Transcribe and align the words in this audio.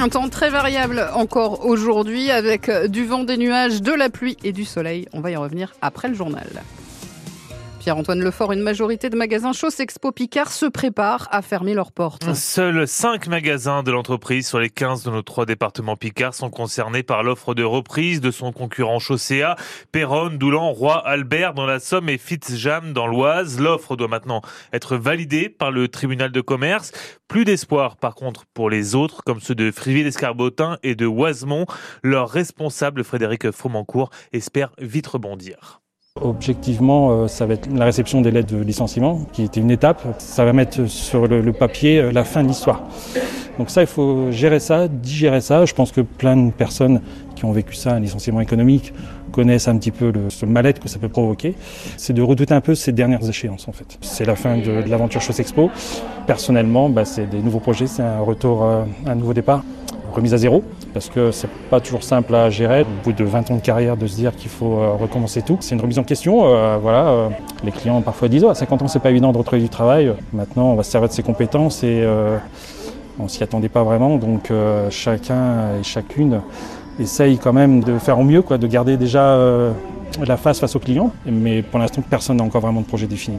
Un 0.00 0.08
temps 0.08 0.28
très 0.28 0.50
variable 0.50 1.06
encore 1.14 1.64
aujourd'hui 1.64 2.30
avec 2.30 2.70
du 2.88 3.04
vent, 3.04 3.24
des 3.24 3.36
nuages, 3.36 3.80
de 3.80 3.92
la 3.92 4.08
pluie 4.10 4.36
et 4.42 4.52
du 4.52 4.64
soleil. 4.64 5.06
On 5.12 5.20
va 5.20 5.30
y 5.30 5.36
revenir 5.36 5.74
après 5.82 6.08
le 6.08 6.14
journal. 6.14 6.48
Pierre-Antoine 7.88 8.22
Lefort, 8.22 8.52
une 8.52 8.60
majorité 8.60 9.08
de 9.08 9.16
magasins 9.16 9.54
Chausse 9.54 9.80
Expo 9.80 10.12
Picard 10.12 10.52
se 10.52 10.66
préparent 10.66 11.26
à 11.30 11.40
fermer 11.40 11.72
leurs 11.72 11.90
portes. 11.90 12.34
Seuls 12.34 12.86
5 12.86 13.28
magasins 13.28 13.82
de 13.82 13.90
l'entreprise 13.90 14.46
sur 14.46 14.58
les 14.58 14.68
15 14.68 15.04
de 15.04 15.10
nos 15.10 15.22
trois 15.22 15.46
départements 15.46 15.96
Picard 15.96 16.34
sont 16.34 16.50
concernés 16.50 17.02
par 17.02 17.22
l'offre 17.22 17.54
de 17.54 17.64
reprise 17.64 18.20
de 18.20 18.30
son 18.30 18.52
concurrent 18.52 18.98
Chaussea, 18.98 19.56
Perron, 19.90 20.28
Doulan, 20.28 20.70
Roi, 20.70 20.98
Albert 20.98 21.54
dans 21.54 21.64
la 21.64 21.80
Somme 21.80 22.10
et 22.10 22.18
Fitzjam 22.18 22.92
dans 22.92 23.06
l'Oise. 23.06 23.58
L'offre 23.58 23.96
doit 23.96 24.08
maintenant 24.08 24.42
être 24.74 24.98
validée 24.98 25.48
par 25.48 25.70
le 25.70 25.88
tribunal 25.88 26.30
de 26.30 26.42
commerce. 26.42 26.92
Plus 27.26 27.46
d'espoir 27.46 27.96
par 27.96 28.14
contre 28.14 28.44
pour 28.52 28.68
les 28.68 28.96
autres 28.96 29.22
comme 29.24 29.40
ceux 29.40 29.54
de 29.54 29.70
Friville 29.70 30.04
d'Escarbotin 30.04 30.76
et 30.82 30.94
de 30.94 31.06
Oisemont. 31.06 31.64
Leur 32.02 32.28
responsable 32.28 33.02
Frédéric 33.02 33.50
Fromancourt 33.50 34.10
espère 34.34 34.72
vite 34.78 35.06
rebondir. 35.06 35.80
Objectivement, 36.22 37.10
euh, 37.10 37.28
ça 37.28 37.46
va 37.46 37.54
être 37.54 37.68
la 37.72 37.84
réception 37.84 38.20
des 38.20 38.30
lettres 38.30 38.54
de 38.54 38.62
licenciement, 38.62 39.20
qui 39.32 39.44
était 39.44 39.60
une 39.60 39.70
étape. 39.70 40.02
Ça 40.18 40.44
va 40.44 40.52
mettre 40.52 40.86
sur 40.86 41.26
le, 41.26 41.52
papier 41.52 42.00
euh, 42.00 42.12
la 42.12 42.24
fin 42.24 42.42
de 42.42 42.48
l'histoire. 42.48 42.82
Donc 43.58 43.70
ça, 43.70 43.80
il 43.80 43.86
faut 43.86 44.30
gérer 44.30 44.60
ça, 44.60 44.88
digérer 44.88 45.40
ça. 45.40 45.64
Je 45.64 45.74
pense 45.74 45.90
que 45.90 46.00
plein 46.00 46.36
de 46.36 46.50
personnes 46.52 47.00
qui 47.34 47.44
ont 47.44 47.52
vécu 47.52 47.74
ça, 47.74 47.94
un 47.94 48.00
licenciement 48.00 48.40
économique, 48.40 48.92
connaissent 49.32 49.68
un 49.68 49.76
petit 49.76 49.90
peu 49.90 50.10
le, 50.10 50.30
ce 50.30 50.46
mal-être 50.46 50.80
que 50.80 50.88
ça 50.88 50.98
peut 50.98 51.08
provoquer. 51.08 51.54
C'est 51.96 52.12
de 52.12 52.22
redouter 52.22 52.54
un 52.54 52.60
peu 52.60 52.74
ces 52.74 52.92
dernières 52.92 53.28
échéances, 53.28 53.68
en 53.68 53.72
fait. 53.72 53.98
C'est 54.00 54.24
la 54.24 54.36
fin 54.36 54.58
de, 54.58 54.88
l'aventure 54.88 55.20
Chausse 55.20 55.40
Expo. 55.40 55.70
Personnellement, 56.26 56.88
bah, 56.88 57.04
c'est 57.04 57.26
des 57.26 57.40
nouveaux 57.40 57.60
projets, 57.60 57.86
c'est 57.86 58.02
un 58.02 58.20
retour, 58.20 58.64
euh, 58.64 58.84
un 59.06 59.14
nouveau 59.14 59.34
départ 59.34 59.62
remise 60.18 60.34
à 60.34 60.38
zéro, 60.38 60.62
parce 60.92 61.08
que 61.08 61.30
c'est 61.30 61.48
pas 61.70 61.80
toujours 61.80 62.02
simple 62.02 62.34
à 62.34 62.50
gérer. 62.50 62.82
Au 62.82 63.04
bout 63.04 63.12
de 63.12 63.24
20 63.24 63.50
ans 63.50 63.56
de 63.56 63.60
carrière, 63.60 63.96
de 63.96 64.06
se 64.06 64.16
dire 64.16 64.36
qu'il 64.36 64.50
faut 64.50 64.78
euh, 64.78 64.92
recommencer 64.92 65.42
tout, 65.42 65.56
c'est 65.60 65.74
une 65.74 65.80
remise 65.80 65.98
en 65.98 66.04
question. 66.04 66.44
Euh, 66.44 66.76
voilà, 66.80 67.06
euh, 67.08 67.28
les 67.64 67.72
clients 67.72 68.00
parfois 68.02 68.28
disent 68.28 68.44
à 68.44 68.54
50 68.54 68.82
ans, 68.82 68.88
c'est 68.88 68.98
pas 68.98 69.10
évident 69.10 69.32
de 69.32 69.38
retrouver 69.38 69.62
du 69.62 69.68
travail. 69.68 70.12
Maintenant, 70.32 70.72
on 70.72 70.74
va 70.74 70.82
se 70.82 70.90
servir 70.90 71.08
de 71.08 71.14
ses 71.14 71.22
compétences 71.22 71.82
et 71.82 72.06
on 73.18 73.28
s'y 73.28 73.42
attendait 73.42 73.68
pas 73.68 73.82
vraiment. 73.82 74.16
Donc 74.16 74.52
chacun 74.90 75.76
et 75.80 75.82
chacune 75.82 76.40
essaye 77.00 77.38
quand 77.38 77.52
même 77.52 77.82
de 77.82 77.98
faire 77.98 78.18
au 78.18 78.24
mieux, 78.24 78.42
quoi, 78.42 78.58
de 78.58 78.66
garder 78.66 78.96
déjà 78.96 79.38
la 80.24 80.36
face 80.36 80.60
face 80.60 80.76
aux 80.76 80.80
clients. 80.80 81.12
Mais 81.26 81.62
pour 81.62 81.78
l'instant, 81.78 82.02
personne 82.08 82.36
n'a 82.36 82.44
encore 82.44 82.60
vraiment 82.60 82.80
de 82.80 82.86
projet 82.86 83.06
défini. 83.06 83.38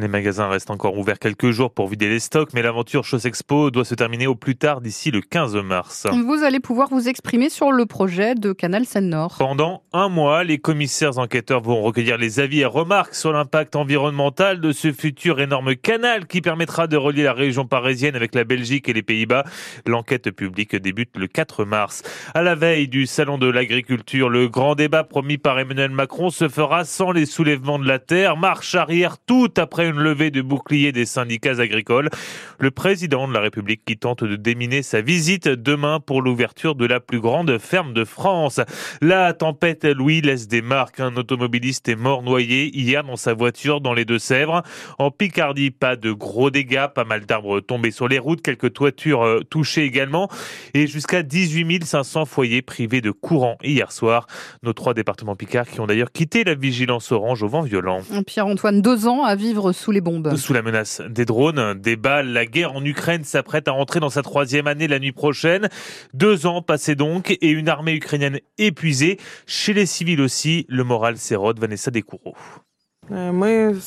Les 0.00 0.06
magasins 0.06 0.48
restent 0.48 0.70
encore 0.70 0.96
ouverts 0.96 1.18
quelques 1.18 1.50
jours 1.50 1.72
pour 1.72 1.88
vider 1.88 2.08
les 2.08 2.20
stocks, 2.20 2.50
mais 2.54 2.62
l'aventure 2.62 3.04
Chausse 3.04 3.24
Expo 3.24 3.72
doit 3.72 3.84
se 3.84 3.96
terminer 3.96 4.28
au 4.28 4.36
plus 4.36 4.54
tard 4.54 4.80
d'ici 4.80 5.10
le 5.10 5.20
15 5.20 5.56
mars. 5.56 6.06
Vous 6.12 6.44
allez 6.44 6.60
pouvoir 6.60 6.88
vous 6.88 7.08
exprimer 7.08 7.48
sur 7.48 7.72
le 7.72 7.84
projet 7.84 8.36
de 8.36 8.52
Canal 8.52 8.86
Seine-Nord. 8.86 9.34
Pendant 9.38 9.82
un 9.92 10.08
mois, 10.08 10.44
les 10.44 10.58
commissaires 10.58 11.18
enquêteurs 11.18 11.62
vont 11.62 11.82
recueillir 11.82 12.16
les 12.16 12.38
avis 12.38 12.60
et 12.60 12.64
remarques 12.64 13.16
sur 13.16 13.32
l'impact 13.32 13.74
environnemental 13.74 14.60
de 14.60 14.70
ce 14.70 14.92
futur 14.92 15.40
énorme 15.40 15.74
canal 15.74 16.26
qui 16.26 16.42
permettra 16.42 16.86
de 16.86 16.96
relier 16.96 17.24
la 17.24 17.32
région 17.32 17.66
parisienne 17.66 18.14
avec 18.14 18.36
la 18.36 18.44
Belgique 18.44 18.88
et 18.88 18.92
les 18.92 19.02
Pays-Bas. 19.02 19.44
L'enquête 19.84 20.30
publique 20.30 20.76
débute 20.76 21.16
le 21.16 21.26
4 21.26 21.64
mars. 21.64 22.02
À 22.34 22.42
la 22.42 22.54
veille 22.54 22.86
du 22.86 23.06
salon 23.06 23.36
de 23.36 23.48
l'agriculture, 23.48 24.28
le 24.28 24.48
grand 24.48 24.76
débat 24.76 25.02
promis 25.02 25.38
par 25.38 25.58
Emmanuel 25.58 25.90
Macron 25.90 26.30
se 26.30 26.48
fera 26.48 26.84
sans 26.84 27.10
les 27.10 27.26
soulèvements 27.26 27.80
de 27.80 27.88
la 27.88 27.98
terre. 27.98 28.36
Marche 28.36 28.76
arrière 28.76 29.18
tout 29.18 29.50
après 29.56 29.87
une 29.88 30.00
levée 30.00 30.30
de 30.30 30.42
bouclier 30.42 30.92
des 30.92 31.06
syndicats 31.06 31.60
agricoles. 31.60 32.10
Le 32.58 32.70
président 32.70 33.28
de 33.28 33.32
la 33.32 33.40
République 33.40 33.84
qui 33.84 33.96
tente 33.96 34.24
de 34.24 34.36
déminer 34.36 34.82
sa 34.82 35.00
visite 35.00 35.48
demain 35.48 36.00
pour 36.00 36.22
l'ouverture 36.22 36.74
de 36.74 36.86
la 36.86 37.00
plus 37.00 37.20
grande 37.20 37.58
ferme 37.58 37.92
de 37.92 38.04
France. 38.04 38.60
La 39.00 39.32
tempête 39.32 39.84
Louis 39.84 40.20
laisse 40.20 40.48
des 40.48 40.62
marques. 40.62 41.00
Un 41.00 41.16
automobiliste 41.16 41.88
est 41.88 41.96
mort 41.96 42.22
noyé 42.22 42.76
hier 42.76 43.04
dans 43.04 43.16
sa 43.16 43.34
voiture 43.34 43.80
dans 43.80 43.94
les 43.94 44.04
Deux-Sèvres. 44.04 44.62
En 44.98 45.10
Picardie, 45.10 45.70
pas 45.70 45.96
de 45.96 46.12
gros 46.12 46.50
dégâts, 46.50 46.86
pas 46.94 47.04
mal 47.04 47.26
d'arbres 47.26 47.60
tombés 47.60 47.90
sur 47.90 48.08
les 48.08 48.18
routes, 48.18 48.42
quelques 48.42 48.72
toitures 48.72 49.22
euh, 49.22 49.40
touchées 49.48 49.84
également 49.84 50.28
et 50.74 50.86
jusqu'à 50.86 51.22
18 51.22 51.84
500 51.84 52.24
foyers 52.24 52.62
privés 52.62 53.00
de 53.00 53.10
courant 53.10 53.56
hier 53.62 53.92
soir. 53.92 54.26
Nos 54.62 54.72
trois 54.72 54.94
départements 54.94 55.36
Picard 55.36 55.66
qui 55.66 55.80
ont 55.80 55.86
d'ailleurs 55.86 56.12
quitté 56.12 56.44
la 56.44 56.54
vigilance 56.54 57.12
orange 57.12 57.42
au 57.42 57.48
vent 57.48 57.62
violent. 57.62 58.00
Pierre-Antoine, 58.26 58.82
deux 58.82 59.06
ans 59.06 59.24
à 59.24 59.34
vivre 59.34 59.67
sous 59.72 59.90
les 59.90 60.00
bombes. 60.00 60.34
Sous 60.36 60.52
la 60.52 60.62
menace 60.62 61.00
des 61.08 61.24
drones, 61.24 61.74
des 61.74 61.96
balles, 61.96 62.28
la 62.28 62.46
guerre 62.46 62.74
en 62.74 62.84
Ukraine 62.84 63.24
s'apprête 63.24 63.68
à 63.68 63.72
rentrer 63.72 64.00
dans 64.00 64.10
sa 64.10 64.22
troisième 64.22 64.66
année 64.66 64.88
la 64.88 64.98
nuit 64.98 65.12
prochaine. 65.12 65.68
Deux 66.14 66.46
ans 66.46 66.62
passés 66.62 66.94
donc 66.94 67.30
et 67.30 67.50
une 67.50 67.68
armée 67.68 67.94
ukrainienne 67.94 68.40
épuisée. 68.58 69.18
Chez 69.46 69.72
les 69.72 69.86
civils 69.86 70.20
aussi, 70.20 70.66
le 70.68 70.84
moral 70.84 71.16
s'érode. 71.16 71.58
Vanessa 71.58 71.90
Descoureaux. 71.90 72.36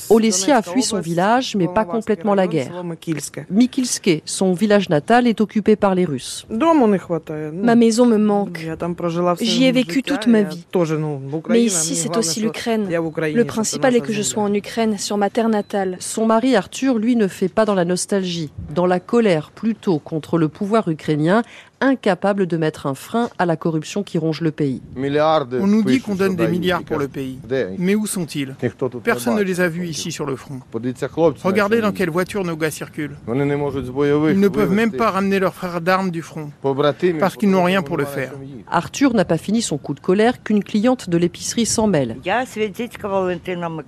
Olesia 0.10 0.58
a 0.58 0.62
fui 0.62 0.84
son 0.84 1.00
village, 1.00 1.56
mais 1.56 1.68
pas 1.68 1.86
complètement 1.86 2.34
la 2.36 2.48
guerre. 2.48 2.84
Mikilske, 3.50 4.22
son 4.26 4.54
village 4.54 4.90
natal, 4.90 5.28
est 5.28 5.42
occupé 5.42 5.76
par 5.76 5.96
les 5.96 6.06
Russes. 6.06 6.46
Ma 6.50 7.76
maison 7.76 8.06
me 8.06 8.18
manque. 8.18 8.66
J'y 9.42 9.66
ai 9.66 9.72
vécu 9.72 10.04
toute 10.04 10.28
ma 10.28 10.44
vie. 10.44 10.66
Mais 11.50 11.64
ici, 11.64 11.96
c'est 11.96 12.18
aussi 12.18 12.42
l'Ukraine. 12.42 12.88
Le 12.90 13.44
principal 13.44 13.96
est 13.96 14.02
que 14.02 14.14
je 14.14 14.22
sois 14.22 14.44
en 14.44 14.54
Ukraine, 14.54 14.98
sur 14.98 15.18
ma 15.18 15.30
terre 15.30 15.50
natale. 15.50 15.98
Son 16.00 16.26
mari 16.26 16.56
Arthur, 16.56 16.98
lui, 16.98 17.16
ne 17.16 17.28
fait 17.28 17.50
pas 17.50 17.66
dans 17.66 17.76
la 17.76 17.86
nostalgie, 17.86 18.52
dans 18.74 18.86
la 18.86 19.00
colère 19.00 19.52
plutôt 19.52 20.00
contre 20.00 20.38
le 20.38 20.48
pouvoir 20.48 20.88
ukrainien, 20.88 21.44
incapable 21.82 22.46
de 22.46 22.58
mettre 22.58 22.86
un 22.86 22.94
frein 22.94 23.30
à 23.38 23.46
la 23.46 23.58
corruption 23.58 24.04
qui 24.04 24.18
ronge 24.18 24.42
le 24.42 24.52
pays. 24.52 24.82
On 24.96 25.68
nous 25.68 25.84
dit 25.84 26.00
qu'on 26.00 26.16
donne 26.16 26.36
des 26.36 26.48
milliards 26.48 26.84
pour 26.84 26.98
le 26.98 27.08
pays. 27.08 27.40
Mais 27.78 27.96
où 27.96 28.06
sont-ils? 28.06 28.56
Personne 29.04 29.36
ne 29.36 29.42
les 29.42 29.60
a 29.60 29.68
vus 29.68 29.88
ici 29.88 30.12
sur 30.12 30.26
le 30.26 30.36
front. 30.36 30.60
Regardez 31.44 31.82
dans 31.82 31.92
quelle 31.92 32.10
voiture 32.10 32.44
nos 32.44 32.56
gars 32.56 32.72
circulent. 32.72 33.18
Ils 33.28 33.34
ne 33.36 34.48
peuvent 34.48 34.72
même 34.72 34.92
pas 34.92 35.12
ramener 35.12 35.40
leurs 35.40 35.54
frères 35.54 35.82
d'armes 35.82 36.12
du 36.12 36.22
front, 36.22 36.52
parce 37.20 37.36
qu'ils 37.36 37.50
n'ont 37.50 37.64
rien 37.64 37.82
pour 37.82 37.98
le 37.98 38.06
faire. 38.06 38.32
Arthur 38.70 39.14
n'a 39.14 39.26
pas 39.26 39.38
fini 39.38 39.62
son 39.62 39.78
coup 39.78 39.94
de 39.94 40.00
colère 40.00 40.44
qu'une 40.44 40.64
cliente 40.64 41.10
de 41.10 41.18
l'épicerie 41.18 41.66
s'en 41.66 41.88
mêle. 41.88 42.18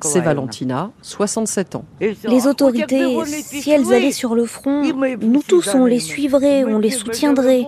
C'est 0.02 0.20
Valentina, 0.22 0.92
67 1.02 1.76
ans. 1.76 1.86
Les 2.00 2.48
autorités, 2.48 3.18
si 3.26 3.70
elles 3.70 3.94
allaient 3.94 4.12
sur 4.12 4.36
le 4.36 4.46
front, 4.46 4.82
nous 5.22 5.44
tous 5.48 5.76
on 5.76 5.86
les 5.86 6.00
suivrait, 6.00 6.64
on 6.64 6.80
les 6.80 6.90
soutiendrait. 6.90 7.66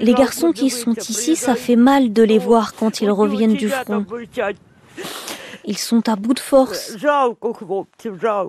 Les 0.00 0.14
garçons 0.14 0.52
qui 0.52 0.70
sont 0.70 0.94
ici, 0.94 1.36
ça 1.36 1.54
fait 1.54 1.76
mal 1.76 2.12
de 2.12 2.22
les 2.22 2.38
voir 2.38 2.74
quand 2.74 3.00
ils 3.00 3.10
reviennent 3.10 3.54
du 3.54 3.68
front. 3.68 4.04
Ils 5.66 5.78
sont 5.78 6.08
à 6.08 6.16
bout 6.16 6.34
de 6.34 6.40
force. 6.40 6.96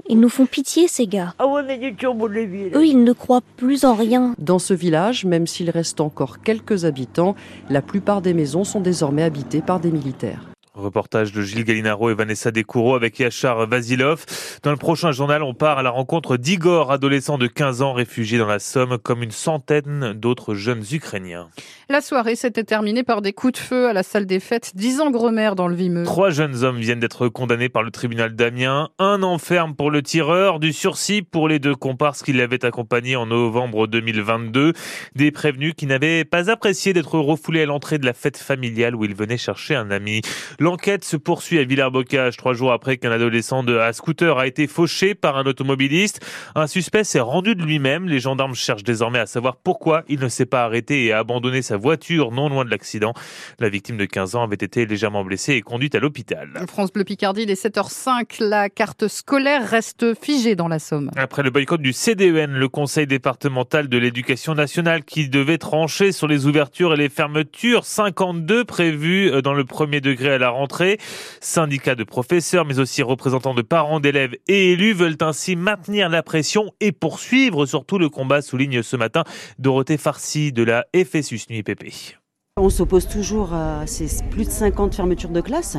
Ils 0.09 0.19
nous 0.19 0.29
font 0.29 0.45
pitié, 0.45 0.87
ces 0.87 1.07
gars. 1.07 1.33
Eux, 1.39 2.85
ils 2.85 3.03
ne 3.03 3.13
croient 3.13 3.43
plus 3.55 3.85
en 3.85 3.95
rien. 3.95 4.35
Dans 4.37 4.59
ce 4.59 4.73
village, 4.73 5.23
même 5.23 5.47
s'il 5.47 5.69
reste 5.69 6.01
encore 6.01 6.41
quelques 6.41 6.83
habitants, 6.83 7.35
la 7.69 7.81
plupart 7.81 8.21
des 8.21 8.33
maisons 8.33 8.65
sont 8.65 8.81
désormais 8.81 9.23
habitées 9.23 9.61
par 9.61 9.79
des 9.79 9.91
militaires. 9.91 10.45
Reportage 10.75 11.31
de 11.31 11.41
Gilles 11.41 11.63
Gallinaro 11.63 12.09
et 12.09 12.13
Vanessa 12.13 12.51
Descoureaux 12.51 12.95
avec 12.95 13.17
Yachar 13.19 13.65
Vasilov. 13.65 14.25
Dans 14.61 14.71
le 14.71 14.77
prochain 14.77 15.11
journal, 15.11 15.41
on 15.41 15.53
part 15.53 15.77
à 15.77 15.83
la 15.83 15.89
rencontre 15.89 16.37
d'Igor, 16.37 16.91
adolescent 16.91 17.37
de 17.37 17.47
15 17.47 17.81
ans 17.81 17.93
réfugié 17.93 18.37
dans 18.37 18.45
la 18.45 18.59
Somme, 18.59 18.97
comme 18.97 19.23
une 19.23 19.31
centaine 19.31 20.13
d'autres 20.13 20.53
jeunes 20.53 20.83
Ukrainiens. 20.91 21.47
La 21.87 22.01
soirée 22.01 22.35
s'était 22.35 22.63
terminée 22.63 23.03
par 23.03 23.21
des 23.21 23.31
coups 23.31 23.53
de 23.53 23.57
feu 23.59 23.87
à 23.87 23.93
la 23.93 24.03
salle 24.03 24.25
des 24.25 24.39
fêtes 24.39 24.71
d'Isengremer 24.75 25.51
dans 25.55 25.67
le 25.67 25.75
Vimeux. 25.75 26.03
Trois 26.03 26.29
jeunes 26.29 26.63
hommes 26.63 26.79
viennent 26.79 26.99
d'être 26.99 27.27
condamnés 27.27 27.69
par 27.69 27.83
le 27.83 27.91
tribunal 27.91 28.35
d'Amiens. 28.35 28.89
Un 28.99 29.23
enferme 29.23 29.75
pour 29.75 29.91
le 29.91 30.01
tireur, 30.01 30.59
du 30.59 30.73
sursis 30.73 31.21
pour 31.21 31.47
les 31.47 31.59
deux 31.59 31.75
comparses 31.75 32.23
qui 32.23 32.33
l'avaient 32.33 32.65
accompagné 32.65 33.15
en 33.15 33.27
novembre 33.27 33.87
2022. 33.87 34.73
Des 35.15 35.31
prévenus 35.31 35.73
qui 35.77 35.85
n'avaient 35.85 36.25
pas 36.25 36.49
apprécié 36.49 36.91
d'être 36.91 37.19
refoulés 37.19 37.61
à 37.61 37.65
l'entrée 37.65 37.97
de 37.97 38.05
la 38.05 38.13
fête 38.13 38.37
familiale 38.37 38.95
où 38.95 39.05
ils 39.05 39.15
venaient 39.15 39.37
chercher 39.37 39.75
un 39.75 39.91
ami. 39.91 40.21
L'enquête 40.65 41.05
se 41.05 41.15
poursuit 41.15 41.59
à 41.59 41.63
Villers-Bocage, 41.63 42.37
trois 42.37 42.53
jours 42.53 42.71
après 42.71 42.97
qu'un 42.97 43.11
adolescent 43.11 43.61
de, 43.61 43.77
à 43.77 43.93
scooter 43.93 44.39
a 44.39 44.47
été 44.47 44.65
fauché 44.65 45.13
par 45.13 45.37
un 45.37 45.45
automobiliste. 45.45 46.25
Un 46.55 46.65
suspect 46.65 47.03
s'est 47.03 47.19
rendu 47.19 47.53
de 47.53 47.61
lui-même. 47.61 48.07
Les 48.07 48.19
gendarmes 48.19 48.55
cherchent 48.55 48.83
désormais 48.83 49.19
à 49.19 49.27
savoir 49.27 49.57
pourquoi 49.57 50.03
il 50.09 50.19
ne 50.19 50.27
s'est 50.27 50.47
pas 50.47 50.63
arrêté 50.63 51.05
et 51.05 51.13
a 51.13 51.19
abandonné 51.19 51.61
sa 51.61 51.77
voiture 51.77 52.31
non 52.31 52.49
loin 52.49 52.65
de 52.65 52.71
l'accident. 52.71 53.13
La 53.59 53.69
victime 53.69 53.97
de 53.97 54.05
15 54.05 54.33
ans 54.33 54.41
avait 54.41 54.55
été 54.55 54.87
légèrement 54.87 55.23
blessée 55.23 55.53
et 55.53 55.61
conduite 55.61 55.93
à 55.93 55.99
l'hôpital. 55.99 56.49
France 56.67 56.91
Bleu 56.91 57.03
Picardie, 57.03 57.43
il 57.43 57.51
est 57.51 57.63
7h05. 57.63 58.43
La 58.43 58.71
carte 58.71 59.07
scolaire 59.07 59.69
reste 59.69 60.19
figée 60.19 60.55
dans 60.55 60.67
la 60.67 60.79
Somme. 60.79 61.11
Après 61.15 61.43
le 61.43 61.51
boycott 61.51 61.79
du 61.79 61.93
CDEN, 61.93 62.53
le 62.53 62.69
Conseil 62.69 63.05
départemental 63.05 63.87
de 63.87 63.99
l'éducation 63.99 64.55
nationale 64.55 65.03
qui 65.03 65.29
devait 65.29 65.59
trancher 65.59 66.11
sur 66.11 66.27
les 66.27 66.47
ouvertures 66.47 66.95
et 66.95 66.97
les 66.97 67.09
fermetures, 67.09 67.85
52 67.85 68.65
prévues 68.65 69.43
dans 69.43 69.53
le 69.53 69.63
premier 69.63 70.01
degré 70.01 70.33
à 70.33 70.37
la 70.39 70.54
rentrée. 70.55 70.97
Syndicats 71.41 71.95
de 71.95 72.03
professeurs, 72.03 72.65
mais 72.65 72.79
aussi 72.79 73.03
représentants 73.03 73.53
de 73.53 73.61
parents 73.61 73.99
d'élèves 73.99 74.35
et 74.47 74.71
élus 74.71 74.93
veulent 74.93 75.17
ainsi 75.21 75.55
maintenir 75.55 76.09
la 76.09 76.23
pression 76.23 76.71
et 76.79 76.91
poursuivre 76.91 77.65
surtout 77.65 77.99
le 77.99 78.09
combat, 78.09 78.41
souligne 78.41 78.81
ce 78.81 78.95
matin 78.95 79.23
Dorothée 79.59 79.97
Farcy 79.97 80.51
de 80.51 80.63
la 80.63 80.85
FSUS 80.95 81.45
Nuit 81.49 81.63
PP. 81.63 82.17
On 82.57 82.69
s'oppose 82.69 83.07
toujours 83.07 83.53
à 83.53 83.85
ces 83.85 84.23
plus 84.29 84.45
de 84.45 84.49
50 84.49 84.95
fermetures 84.95 85.29
de 85.29 85.41
classes. 85.41 85.77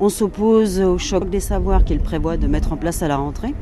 On 0.00 0.10
s'oppose 0.10 0.80
au 0.80 0.98
choc 0.98 1.30
des 1.30 1.40
savoirs 1.40 1.84
qu'il 1.84 2.00
prévoit 2.00 2.36
de 2.36 2.46
mettre 2.46 2.72
en 2.72 2.76
place 2.76 3.02
à 3.02 3.08
la 3.08 3.16
rentrée. 3.16 3.54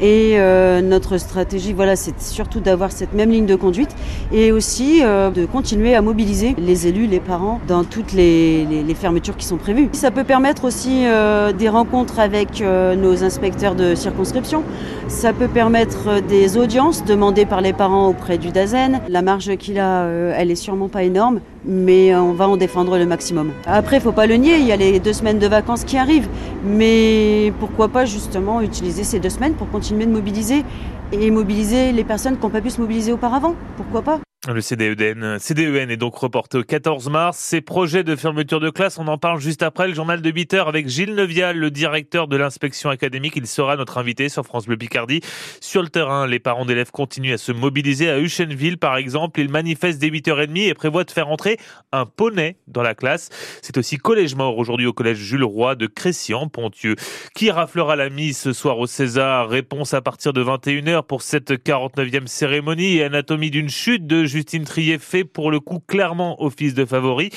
Et 0.00 0.34
euh, 0.34 0.82
notre 0.82 1.16
stratégie, 1.16 1.72
voilà, 1.72 1.96
c'est 1.96 2.20
surtout 2.20 2.60
d'avoir 2.60 2.92
cette 2.92 3.14
même 3.14 3.30
ligne 3.30 3.46
de 3.46 3.54
conduite 3.54 3.90
et 4.32 4.52
aussi 4.52 5.00
euh, 5.02 5.30
de 5.30 5.46
continuer 5.46 5.94
à 5.94 6.02
mobiliser 6.02 6.54
les 6.58 6.86
élus, 6.86 7.06
les 7.06 7.20
parents 7.20 7.60
dans 7.66 7.84
toutes 7.84 8.12
les, 8.12 8.66
fermetures 8.98 9.36
qui 9.36 9.46
sont 9.46 9.56
prévues. 9.56 9.88
Ça 9.92 10.10
peut 10.10 10.24
permettre 10.24 10.64
aussi 10.64 11.06
euh, 11.06 11.52
des 11.52 11.68
rencontres 11.68 12.18
avec 12.18 12.62
nos 12.62 13.24
inspecteurs 13.24 13.74
de 13.74 13.94
circonscription. 13.94 14.62
Ça 15.08 15.32
peut 15.32 15.48
permettre 15.48 16.22
des 16.22 16.56
audiences 16.56 17.04
demandées 17.04 17.44
par 17.44 17.60
les 17.60 17.72
parents 17.72 18.08
auprès 18.08 18.38
du 18.38 18.50
DAZEN. 18.50 19.00
La 19.08 19.22
marge 19.22 19.56
qu'il 19.56 19.78
a, 19.78 20.06
elle 20.34 20.50
est 20.50 20.56
sûrement 20.56 20.88
pas 20.88 21.02
énorme, 21.02 21.40
mais 21.66 22.14
on 22.14 22.32
va 22.32 22.48
en 22.48 22.56
défendre 22.56 22.98
le 22.98 23.06
maximum. 23.06 23.50
Après, 23.66 23.96
il 23.96 24.02
faut 24.02 24.12
pas 24.12 24.26
le 24.26 24.36
nier, 24.36 24.58
il 24.58 24.66
y 24.66 24.72
a 24.72 24.76
les 24.76 25.00
deux 25.00 25.12
semaines 25.12 25.38
de 25.38 25.46
vacances 25.46 25.84
qui 25.84 25.98
arrivent, 25.98 26.28
mais 26.64 27.52
pourquoi 27.60 27.88
pas 27.88 28.04
justement 28.04 28.60
utiliser 28.60 29.04
ces 29.04 29.18
deux 29.18 29.30
semaines 29.30 29.54
pour 29.54 29.70
continuer 29.70 30.06
de 30.06 30.12
mobiliser 30.12 30.64
et 31.12 31.30
mobiliser 31.30 31.92
les 31.92 32.04
personnes 32.04 32.36
qui 32.36 32.42
n'ont 32.42 32.50
pas 32.50 32.60
pu 32.60 32.70
se 32.70 32.80
mobiliser 32.80 33.12
auparavant? 33.12 33.54
Pourquoi 33.76 34.02
pas? 34.02 34.25
Le 34.52 34.60
CDEN, 34.60 35.38
CDEN 35.38 35.90
est 35.90 35.96
donc 35.96 36.16
reporté 36.16 36.58
au 36.58 36.62
14 36.62 37.08
mars. 37.10 37.38
Ces 37.38 37.60
projets 37.60 38.04
de 38.04 38.14
fermeture 38.14 38.60
de 38.60 38.70
classe, 38.70 38.98
on 38.98 39.08
en 39.08 39.18
parle 39.18 39.40
juste 39.40 39.62
après 39.62 39.88
le 39.88 39.94
journal 39.94 40.22
de 40.22 40.30
8 40.30 40.54
heures 40.54 40.68
avec 40.68 40.88
Gilles 40.88 41.14
Nevial, 41.14 41.56
le 41.56 41.70
directeur 41.70 42.28
de 42.28 42.36
l'inspection 42.36 42.90
académique. 42.90 43.34
Il 43.36 43.46
sera 43.46 43.76
notre 43.76 43.98
invité 43.98 44.28
sur 44.28 44.44
France 44.44 44.66
Bleu 44.66 44.76
Picardie. 44.76 45.20
Sur 45.60 45.82
le 45.82 45.88
terrain, 45.88 46.26
les 46.26 46.38
parents 46.38 46.64
d'élèves 46.64 46.90
continuent 46.90 47.34
à 47.34 47.38
se 47.38 47.50
mobiliser. 47.50 48.10
À 48.10 48.18
Uchenville, 48.18 48.78
par 48.78 48.96
exemple, 48.96 49.40
ils 49.40 49.48
manifestent 49.48 49.98
dès 49.98 50.10
8h30 50.10 50.68
et 50.68 50.74
prévoient 50.74 51.04
de 51.04 51.10
faire 51.10 51.28
entrer 51.28 51.58
un 51.92 52.06
poney 52.06 52.56
dans 52.68 52.82
la 52.82 52.94
classe. 52.94 53.30
C'est 53.62 53.78
aussi 53.78 53.96
collège 53.96 54.34
mort 54.34 54.58
aujourd'hui 54.58 54.86
au 54.86 54.92
collège 54.92 55.18
Jules 55.18 55.44
Roy 55.44 55.74
de 55.74 55.86
Cressian, 55.86 56.48
Pontieux. 56.48 56.96
Qui 57.34 57.50
raflera 57.50 57.96
la 57.96 58.10
mise 58.10 58.38
ce 58.38 58.52
soir 58.52 58.78
au 58.78 58.86
César 58.86 59.48
Réponse 59.48 59.94
à 59.94 60.02
partir 60.02 60.32
de 60.32 60.44
21h 60.44 61.02
pour 61.04 61.22
cette 61.22 61.52
49e 61.52 62.26
cérémonie 62.26 62.96
et 62.96 63.04
anatomie 63.04 63.50
d'une 63.50 63.68
chute 63.68 64.06
de 64.06 64.24
Justine 64.36 64.64
Trier 64.64 64.98
fait 64.98 65.24
pour 65.24 65.50
le 65.50 65.60
coup 65.60 65.80
clairement 65.80 66.42
office 66.42 66.74
de 66.74 66.84
favori. 66.84 67.30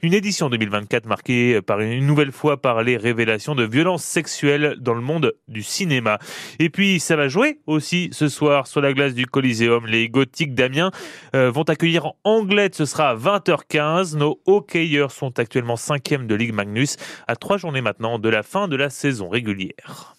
Une 0.00 0.14
édition 0.14 0.48
2024 0.48 1.04
marquée 1.04 1.60
par 1.60 1.80
une 1.80 2.06
nouvelle 2.06 2.32
fois 2.32 2.62
par 2.62 2.82
les 2.82 2.96
révélations 2.96 3.54
de 3.54 3.62
violences 3.62 4.02
sexuelles 4.02 4.76
dans 4.80 4.94
le 4.94 5.02
monde 5.02 5.34
du 5.48 5.62
cinéma. 5.62 6.18
Et 6.58 6.70
puis 6.70 6.98
ça 6.98 7.14
va 7.14 7.28
jouer 7.28 7.58
aussi 7.66 8.08
ce 8.12 8.28
soir 8.28 8.66
sur 8.66 8.80
la 8.80 8.94
glace 8.94 9.12
du 9.12 9.26
Coliseum. 9.26 9.86
Les 9.86 10.08
Gothiques 10.08 10.54
d'Amiens 10.54 10.92
euh, 11.34 11.50
vont 11.50 11.64
accueillir 11.64 12.12
Anglette. 12.24 12.74
Ce 12.74 12.86
sera 12.86 13.10
à 13.10 13.16
20h15. 13.16 14.16
Nos 14.16 14.40
hockeyeurs 14.46 15.12
sont 15.12 15.38
actuellement 15.38 15.76
cinquièmes 15.76 16.26
de 16.26 16.34
Ligue 16.34 16.54
Magnus 16.54 16.96
à 17.28 17.36
trois 17.36 17.58
journées 17.58 17.82
maintenant 17.82 18.18
de 18.18 18.30
la 18.30 18.42
fin 18.42 18.66
de 18.66 18.76
la 18.76 18.88
saison 18.88 19.28
régulière. 19.28 20.15